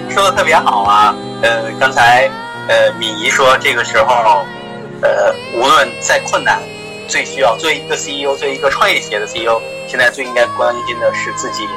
[0.09, 1.13] 说的特别好啊。
[1.43, 2.27] 呃，刚才
[2.67, 4.43] 呃敏仪说，这个时候，
[5.03, 6.59] 呃，无论再困难，
[7.07, 11.67] 最需要作为一个 CEO，作为一个创业企业的 CEO，现在最应该关心的是自己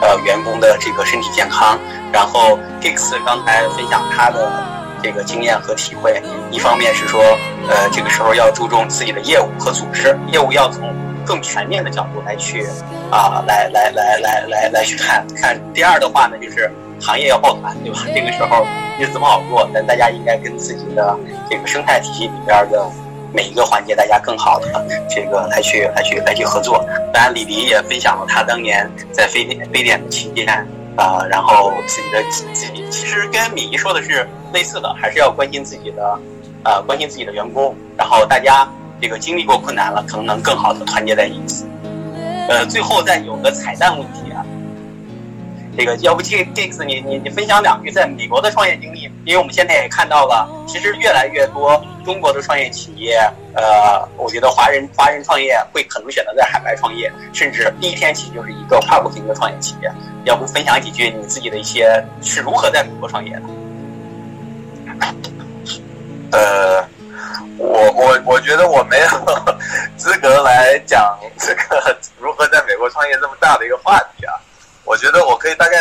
[0.00, 1.78] 呃员工的这个身体健康。
[2.12, 4.50] 然后 Kix 刚才分享他的
[5.02, 7.20] 这个经验和体会，一方面是说，
[7.68, 10.94] 呃，这个时候要注重自己的业务和组织，业务要从。
[11.26, 12.66] 更全面的角度来去
[13.10, 15.60] 啊，来来来来来来去看看。
[15.74, 17.98] 第二的话呢，就是行业要抱团，对吧？
[18.14, 18.66] 这个时候
[18.98, 21.14] 日子不好过，但大家应该跟自己的
[21.50, 22.90] 这个生态体系里边的
[23.32, 26.84] 每一个环节，大家更好的这个来去来去来去合作。
[27.12, 30.48] 当然，李黎也分享了他当年在非典非典期间
[30.96, 36.18] 啊，然后自己的自己其实跟米姨说的是类似的，还是要关心自己的
[36.62, 38.68] 啊，关心自己的员工，然后大家。
[39.00, 41.64] 这个经历过困难了，可能能更好的团结在一起。
[42.48, 44.27] 呃，最后再有个彩蛋问题，
[45.78, 53.20] 这个要不这 Gix 你你你分享两句在美国的创业经历，因为我们现在也看到了，其实越来越多中国的创业企业，
[53.54, 59.88] 呃，我觉得华人华人创业会可能选择在海外创业，甚至第一天起就是一个跨国型的创业企业。
[60.24, 63.42] 要不分享几句你自己的一些是如何在美国创业的？
[66.32, 66.84] 呃，
[67.56, 69.06] 我我我觉得我没有
[69.96, 74.34] 资格来讲这个如何在美国创业这么大的一个话题啊。
[74.88, 75.76] 我觉得我可以大概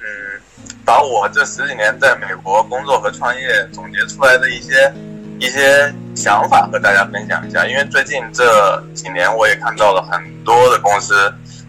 [0.00, 0.40] 嗯，
[0.84, 4.92] 把我这十几年在美国工作和创业总结出来的一些
[5.40, 7.66] 一些想法和大家分享一下。
[7.66, 11.14] 因为最近这几年我也看到了很多的公司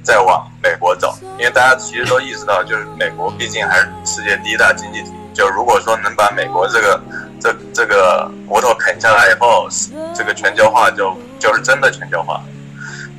[0.04, 5.12] 在往美国走，因为大家其实都意识到，就是美国毕竟还是世界第一大经济体。
[5.34, 7.02] 就如果说能把美国这个
[7.42, 9.68] 这这个骨头啃下来以后，
[10.14, 12.40] 这个全球化就就是真的全球化。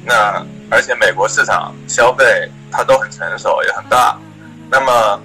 [0.05, 4.19] 那而且美国市场消费它都很成熟也很大。
[4.71, 5.21] 那么，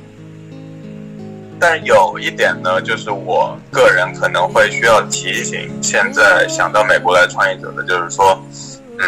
[1.59, 8.41] 但有一点呢，就是我个人可能会需要提醒现在想到美国来创业者的，就是说，
[8.99, 9.07] 嗯，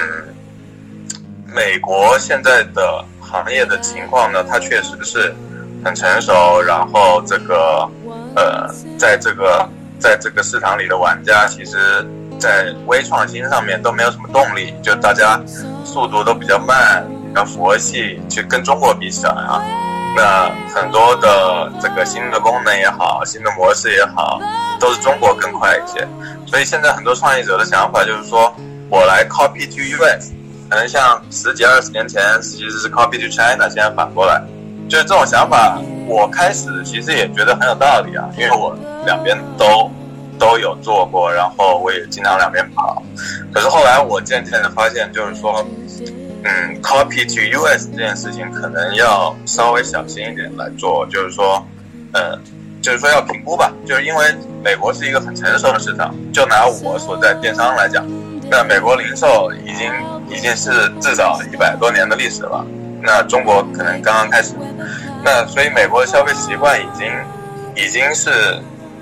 [1.53, 5.33] 美国现在的行业的情况呢，它确实是。
[5.83, 7.89] 很成熟，然后这个，
[8.35, 9.67] 呃，在这个
[9.99, 12.07] 在这个市场里的玩家，其实，
[12.39, 15.41] 在微创新上面都没有什么动力，就大家
[15.83, 19.61] 速度都比较慢，比较佛系，去跟中国比起来啊，
[20.15, 24.39] 那很多的这个新的功能也好，新的模式也好，
[24.79, 26.07] 都是中国更快一些。
[26.45, 28.53] 所以现在很多创业者的想法就是说，
[28.89, 30.31] 我来 copy to US，
[30.69, 34.41] 可能像十几二十年前其实是 copy to China，现在反过来。
[34.89, 39.89] 就是这种想法，我开始其实也觉得很有道理啊，因为我两边都
[40.41, 43.03] 都有做过，然后我也经常两边跑。
[43.53, 45.63] 可是后来我渐渐的发现，就是说，
[46.43, 51.05] 嗯，copy to US 这件事情可能要稍微小心一点来做。
[51.11, 51.63] 就是说，
[52.13, 52.35] 呃，
[52.81, 53.71] 就是说要评估吧。
[53.85, 58.03] 就是因为美国是一个很成熟的市场，就拿我所在电商来讲，
[58.49, 59.93] 那美国零售已经
[60.27, 62.65] 已经是至少一百多年的历史了。
[62.99, 64.55] 那中国可能刚刚开始，
[65.23, 67.07] 那所以美国的消费习惯已经
[67.75, 68.59] 已经是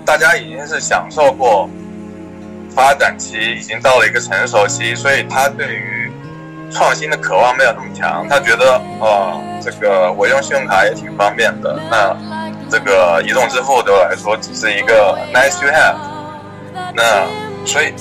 [0.09, 1.69] 大家已经是享受过
[2.73, 6.11] 发展期，已经到了一个成熟期，所以他对于
[6.71, 8.25] 创新的渴望没有那么强。
[8.27, 12.17] 他觉得哦，这个我用信用卡也挺方便的，那
[12.71, 15.95] 这个移动支付对我来说只是一个 nice to have。
[16.95, 17.27] 那
[17.63, 17.93] 所以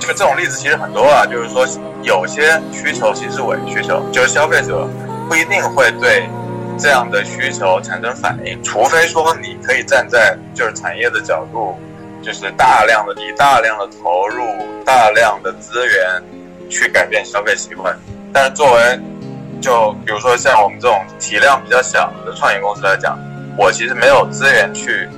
[0.00, 1.64] 就这种例子其实很多啊，就是说
[2.02, 4.88] 有些需求其实是伪需求，就是消费者。
[5.28, 6.28] 不一定会对
[6.76, 11.78] 这样的需求产生反应，除非说你可以站在就是产业的角度，
[12.22, 14.44] 就是大量的以大量的投入、
[14.84, 16.22] 大量的资源
[16.68, 17.96] 去改变消费习惯。
[18.32, 19.00] 但是作为
[19.60, 23.18] 就比如说像我们这种体量比较小的创业公司来讲，
[23.56, 25.08] 我其实没有资源去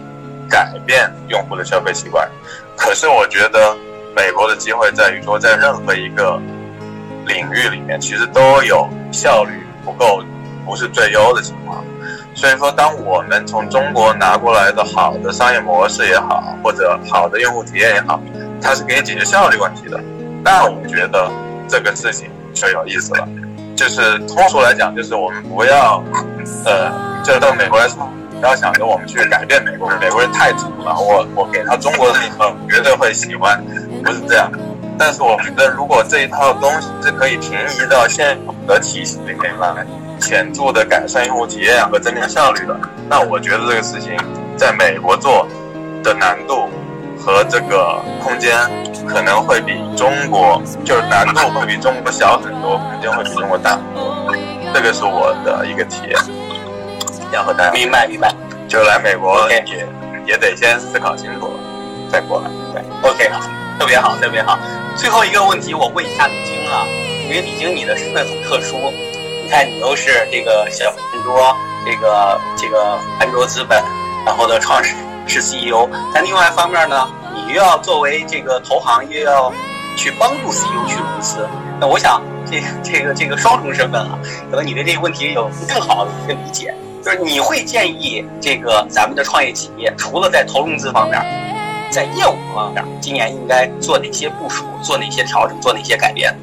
[0.49, 2.29] 改变用户的消费习惯。
[2.77, 3.75] 可是我觉得
[4.15, 6.39] 美国的机会在于说，在任何一个
[7.27, 9.53] 领域里面，其实都有效率。
[9.85, 10.21] 不够，
[10.67, 11.83] 不是最优的情况，
[12.35, 18.21] 所以说，当我们从中国拿过来的好的商业模式也好，或者好的用户体验也好，
[18.61, 19.99] 它是可以解决效率问题的，
[20.45, 21.31] 那我觉得
[21.69, 23.27] 这个事情就有意思了。
[23.77, 26.03] 就是通俗来讲，就是我们不要，
[26.65, 26.91] 呃，
[27.23, 28.09] 就到美国来说，
[28.41, 33.63] 不要想着我们去改变美国人，美国人太土了，我我给他中国的一套绝对会喜欢，
[34.03, 34.51] 不是这样。
[34.99, 39.87] 但是我觉得，如果这一套东西是可以平移到现有的体系里面来，
[40.21, 44.17] 显著的改善用户体验和增加效率的，那我觉得这个事情
[44.57, 45.47] 在美国做
[46.03, 46.69] 的难度
[47.19, 48.57] 和这个空间
[49.07, 54.35] 可能会比中国就是难度会比中国小很多，空间会比中国大很多。
[54.75, 56.19] 这个是我的一个体验，
[57.33, 58.35] 要和大家明白明白，
[58.69, 59.65] 就来美国也
[60.27, 61.51] 也得先思考清楚
[62.11, 62.51] 再过来。
[62.75, 63.31] 对，OK，
[63.79, 64.59] 特别好，特别好。
[64.97, 66.85] 最后一个问题，我问一下李晶啊，
[67.25, 68.77] 因为李晶你的身份很特殊，
[69.47, 73.81] 你看你又是这个小很多这个这个安卓资本，
[74.27, 74.97] 然后的创始
[75.29, 79.53] 是 CEO，但另外一方面呢，你又要作为这个投行，又要
[79.97, 84.19] 去帮助 CEO 去融资，那我想这 这个这个双重身份啊，
[84.51, 91.23] 可能你对这个问题有更好的一个理解，就是你会建议这个咱们的创业企业，除了在投融资方面。
[91.89, 94.65] 在业务方面，今年应该做哪些部署？
[94.83, 95.57] 做哪些调整？
[95.61, 96.37] 做哪些改变？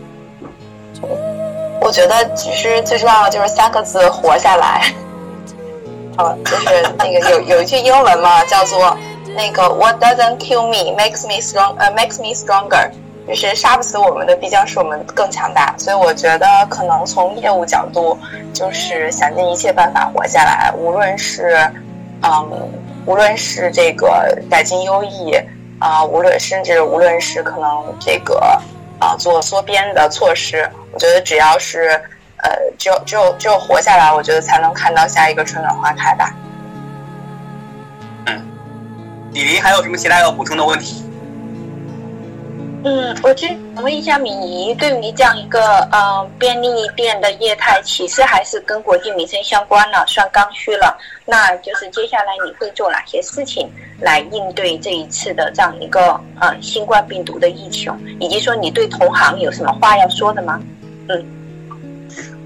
[1.83, 4.81] 我觉得其实最重要的就是三个字：活下来。
[6.15, 8.97] 好， 就是那个有有一句英文嘛，叫做
[9.35, 12.89] 那个 “What doesn't kill me makes me strong，呃，makes me stronger”。
[13.25, 15.73] 就是杀不死我们的，必将是我们更强大。
[15.77, 18.17] 所以我觉得，可能从业务角度，
[18.53, 21.57] 就是想尽一切办法活下来，无论是，
[22.21, 22.69] 嗯，
[23.05, 25.33] 无论是这个改进优异，
[25.79, 28.61] 啊，无论甚至无论是可能这个
[28.99, 31.89] 啊做缩编的措施，我觉得只要是，
[32.37, 36.33] 呃，只有只有只有活下来，我觉得才能看到下一个春暖花开吧。
[38.27, 38.47] 嗯，
[39.31, 41.02] 李黎还有什么其他要补充的问题？
[42.85, 46.67] 嗯，我就想问一下，敏仪对于这样一个呃便利
[46.97, 50.97] 店的业态，其实还是跟国际民生相关了，算刚需了。
[51.25, 53.71] 那就是接下来你会做哪些事情
[54.01, 60.59] 来应对这一次的这样一个呃新冠病毒的疫情，以及说你对同行有什么话要说的吗？
[61.07, 61.25] 嗯，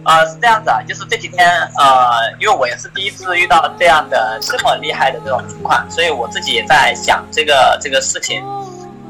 [0.05, 8.45] 呃，是这样子啊，就是这几天呃，因为我也是第一次遇到这样的这么厉害的这种情况，所以我自己也在想这个这个事情。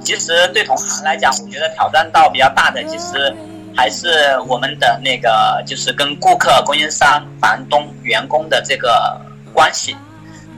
[0.08, 3.36] 其实对同行来讲，我觉得挑战到比较大的，其实
[3.76, 9.20] 还是我们的那个，就是跟顾客、供应商、房东、员工的这个
[9.53, 9.97] 关系。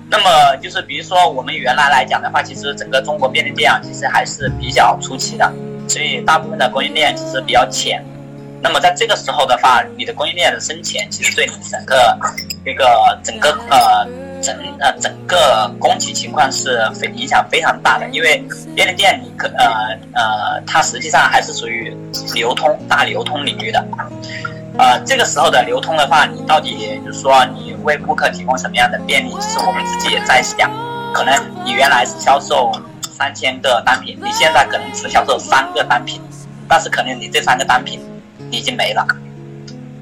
[0.07, 5.51] 那么就是比如说，我们原来来讲的话，其实整个中国便利店啊，其实还是比较初期的，
[5.87, 8.05] 所以大部分的供应链其实比较浅。
[8.61, 12.15] 那么在这个时候的话，你的供应链的深浅，其实对你整个
[12.63, 14.28] 这个整个呃。
[14.41, 18.43] 整呃整个供给情况是非影响非常大的，因为
[18.75, 19.65] 便利店你可呃
[20.13, 21.95] 呃它实际上还是属于
[22.33, 23.85] 流通大流通领域的，
[24.77, 29.29] 呃这个时候的流通的话，你到底就是说你为顾客提供什么样的便利？
[29.39, 30.71] 其实我们自己也在想，
[31.13, 31.33] 可能
[31.65, 32.71] 你原来是销售
[33.01, 36.21] 三千个单品，你现在可能只销售三个单品，
[36.67, 37.99] 但是可能你这三个单品
[38.51, 39.05] 已经没了，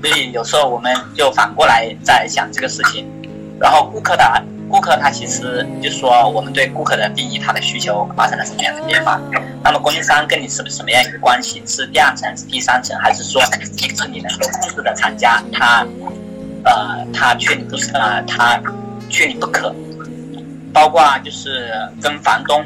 [0.01, 3.11] 所以有时候我们就反过来在想这个事情。
[3.59, 9.19] 然后顾客的顾客他其实就是说，我们对顾客的定义，他的需求发生了什么样的变化？
[9.63, 11.63] 那么供应商跟你是不什么样一个关系？
[11.65, 15.41] 是第二层，是第三层，还是说是你能够控制的厂家？
[15.53, 15.87] 他
[16.65, 18.61] 呃，他缺你不是呃，他
[19.09, 19.73] 缺你不可。
[20.73, 22.63] 包括就是跟房东，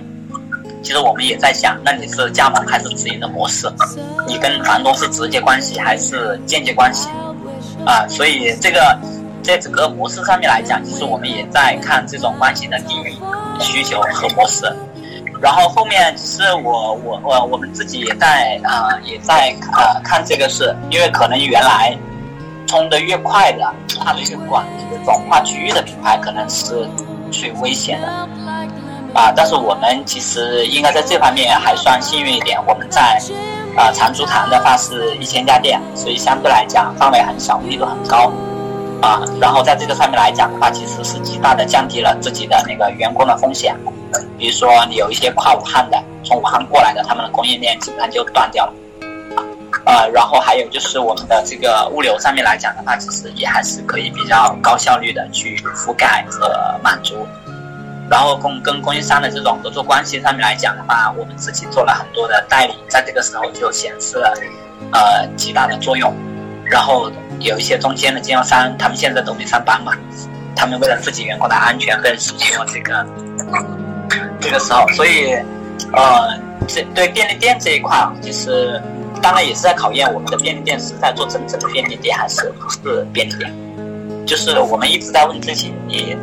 [0.84, 3.72] 其实我们也在想，那你是加盟还是直营的模式？
[4.28, 7.08] 你跟房东是直接关系还是间接关系？
[7.86, 9.00] 啊，所以这个。
[9.42, 13.20] 在整个模式上面来讲，其实我们也在看这种关系的定义、
[13.60, 14.72] 需求和模式。
[15.42, 21.98] 然后后面其实我我我我们自己也在啊也在呃看这个是，因为可能原来
[22.68, 26.88] 冲的越快的，跨的越广，这种跨区域的品牌可能是
[27.32, 28.08] 最危险的
[29.16, 29.34] 啊。
[29.36, 33.20] 但是我们其实应该在这方面还算幸运一点，我们在
[33.76, 38.32] 啊长株堂的话是一千家店，所以相对来讲范围很小，密度很高。
[39.02, 43.76] 啊，然后在这个上面来讲的话，其实是极大的降低了自己的那个员工的风险。
[44.38, 48.74] 比如说，你有一些跨武汉的，从武汉过来的，他们的供应链基本上就断掉了。
[49.86, 57.28] 呃，然后还有就是我们的这个物流上面来讲的话，其实也还是可以比较高效率的去覆盖和满足。
[58.10, 64.34] 然后供跟供应商的这种合作关系上面来讲的话，我们自己做了很多的代理，在这个时候就显示了
[64.92, 66.14] 呃极大的作用。
[66.72, 69.92] 然后有一些中间的经销商，他们现在都没上班嘛，
[70.56, 73.06] 他们为了自己员工的安全，更是说这个
[74.40, 75.34] 这个时候，所以
[75.92, 78.82] 呃，这对便利店这一块，其实
[79.22, 83.54] 当然也是在考验我们的便利店是在做真正的便利店，还是不是便利店。
[84.26, 86.16] 就是我们一直在问自己，你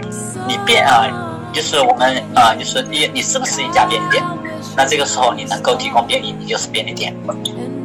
[0.47, 1.05] 你便啊，
[1.53, 4.25] 就是我们啊，就是你你是不是一家便利店？
[4.75, 7.15] 那这个时候你能够提供便利，你就是便利店。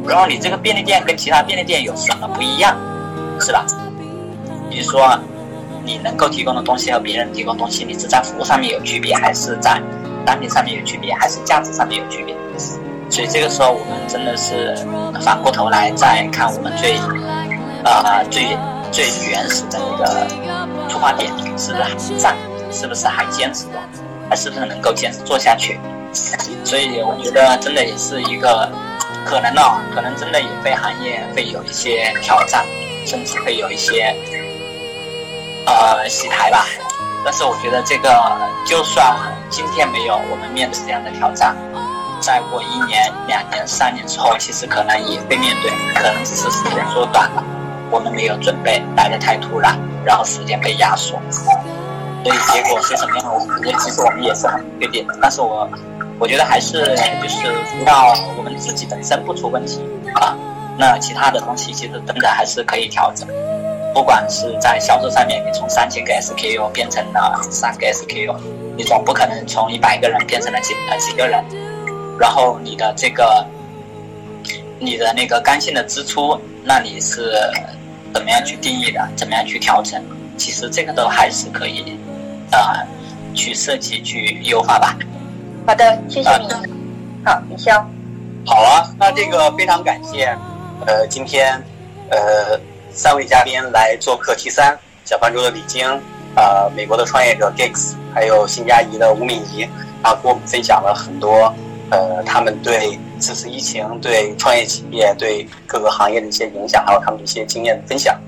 [0.06, 2.76] 然后你这个便利店跟其他便利店有什么不一样，
[3.40, 3.64] 是吧？
[4.70, 5.18] 比如说，
[5.84, 9.80] 你能够提供的东西和别人提供东西，你是在服务上面有区别，还是在
[10.26, 12.34] 单品上面有区别，还是价值上面有区别？
[13.10, 14.76] 所以这个时候我们真的是
[15.20, 16.96] 反过头来再看我们最，
[17.84, 18.56] 呃最
[18.90, 22.34] 最原始的那个出发点，是不是还在？
[22.72, 23.72] 是不是还坚持着？
[24.28, 25.78] 还是不是能够坚持做下去？
[26.64, 28.68] 所以我觉得真的也是一个。
[29.24, 29.62] 可能呢，
[29.94, 32.64] 可能真的也会行业会有一些挑战，
[33.06, 34.14] 甚至会有一些
[35.66, 36.66] 呃洗台吧。
[37.24, 38.10] 但是我觉得这个，
[38.66, 39.16] 就算
[39.48, 41.56] 今天没有我们面对这样的挑战，
[42.20, 47.42] 再过一年、两年、三年之后，其实可能也会面对，可能只是时间缩短了，
[47.90, 51.18] 我们没有准备，来的太突然，然后时间被压缩，
[52.24, 55.16] 所以结果是什么样，我觉得其实我们也是很确定的。
[55.20, 55.68] 但是我。
[56.16, 56.78] 我觉得还是
[57.20, 59.80] 就是要我们自己本身不出问题
[60.14, 60.32] 啊，
[60.78, 63.26] 那其他的东西其实真的还是可以调整。
[63.92, 68.32] 不管是在销售上面，你从三千个 SKU 变成了三个 SKU，
[68.76, 71.44] 你总不可能从一百个人变成了几呃几个人。
[72.16, 73.44] 然后你的这个
[74.78, 77.36] 你的那个刚性的支出，那你是
[78.14, 79.04] 怎么样去定义的？
[79.16, 80.00] 怎么样去调整？
[80.36, 81.98] 其实这个都还是可以，
[82.54, 82.86] 呃，
[83.34, 84.96] 去设计去优化吧。
[85.66, 86.48] 好的，谢谢你。
[87.24, 87.82] 好，李潇。
[88.46, 90.26] 好啊，那这个非常感谢，
[90.86, 91.60] 呃，今天
[92.10, 92.60] 呃
[92.92, 95.86] 三位嘉宾来做客 T 三小方舟的李晶，
[96.36, 99.62] 呃，美国的创业者 Gigs，还有新加怡的吴敏仪，
[100.02, 101.52] 然后给我们分享了很多，
[101.90, 108.20] 呃，他们对此次疫情对创业企业对各个行业的一些影响，还有他们的一些经验分享。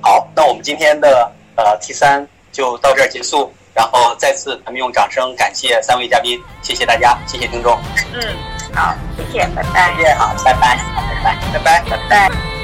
[0.00, 7.78] 好，那我们今天的呃 T 三就到这儿结束，然后再次咱们用掌声感谢三位嘉宾，谢谢大家，谢谢听众。
[8.14, 8.22] 嗯，
[8.74, 9.94] 好，谢谢，拜拜。
[9.94, 10.78] 谢谢，好，拜拜，
[11.22, 12.55] 拜拜，拜拜，拜拜。